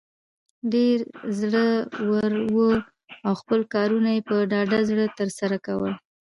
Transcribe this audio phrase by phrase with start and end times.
[0.73, 0.97] ډیر
[1.39, 1.65] زړه
[2.09, 2.69] ور وو
[3.25, 5.93] او خپل کارونه یې په ډاډه زړه تر سره کول.